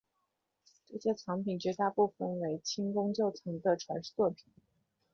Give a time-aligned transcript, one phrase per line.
[0.87, 4.45] 这些藏品绝大部分为清宫旧藏的传世作品。